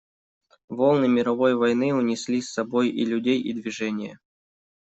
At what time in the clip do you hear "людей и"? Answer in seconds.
3.05-3.53